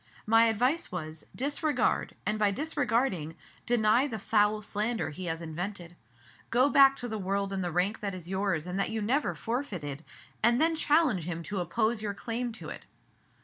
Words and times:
My 0.25 0.45
advice 0.45 0.91
was: 0.91 1.27
Disregard, 1.35 2.15
and, 2.25 2.39
by 2.39 2.49
disregarding, 2.49 3.35
deny 3.67 4.07
the 4.07 4.17
foul 4.17 4.63
slander 4.63 5.11
he 5.11 5.25
has 5.25 5.41
invented. 5.41 5.95
Go 6.49 6.69
back 6.69 6.95
to 6.97 7.07
the 7.07 7.19
world 7.19 7.53
in 7.53 7.61
the 7.61 7.71
rank 7.71 7.99
that 7.99 8.15
is 8.15 8.27
yours 8.27 8.65
and 8.65 8.79
that 8.79 8.89
you 8.89 8.99
never 8.99 9.35
forfeited, 9.35 10.03
and 10.41 10.59
then 10.59 10.75
challenge 10.75 11.25
him 11.25 11.43
to 11.43 11.59
oppose 11.59 12.01
your 12.01 12.15
claim 12.15 12.51
to 12.53 12.69
it." 12.69 12.87